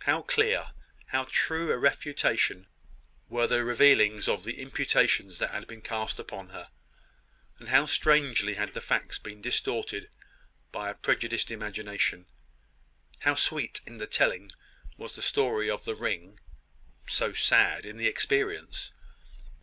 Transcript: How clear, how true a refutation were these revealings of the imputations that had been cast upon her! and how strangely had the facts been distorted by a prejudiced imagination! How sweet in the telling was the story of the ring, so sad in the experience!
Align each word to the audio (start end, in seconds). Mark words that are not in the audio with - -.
How 0.00 0.20
clear, 0.20 0.72
how 1.06 1.24
true 1.30 1.72
a 1.72 1.78
refutation 1.78 2.66
were 3.30 3.46
these 3.46 3.62
revealings 3.62 4.28
of 4.28 4.44
the 4.44 4.60
imputations 4.60 5.38
that 5.38 5.50
had 5.52 5.66
been 5.66 5.80
cast 5.80 6.18
upon 6.18 6.50
her! 6.50 6.68
and 7.58 7.70
how 7.70 7.86
strangely 7.86 8.56
had 8.56 8.74
the 8.74 8.82
facts 8.82 9.16
been 9.18 9.40
distorted 9.40 10.10
by 10.72 10.90
a 10.90 10.94
prejudiced 10.94 11.50
imagination! 11.50 12.26
How 13.20 13.32
sweet 13.34 13.80
in 13.86 13.96
the 13.96 14.06
telling 14.06 14.50
was 14.98 15.14
the 15.14 15.22
story 15.22 15.70
of 15.70 15.86
the 15.86 15.94
ring, 15.94 16.38
so 17.06 17.32
sad 17.32 17.86
in 17.86 17.96
the 17.96 18.08
experience! 18.08 18.92